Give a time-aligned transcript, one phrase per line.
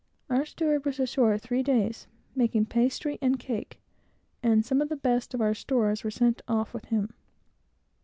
[0.31, 3.79] Our steward was ashore three days, making pastry and cake,
[4.41, 7.13] and some of the best of our stores were sent off with him.